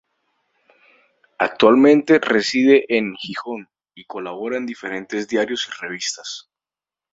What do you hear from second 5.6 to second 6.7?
y revistas.